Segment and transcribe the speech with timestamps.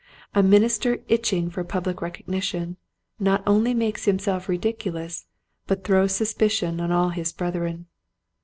[0.33, 2.77] A minister itching for public recognition
[3.19, 5.27] not only makes himself ridiculous
[5.67, 7.85] but throws sus picion on all his brethren.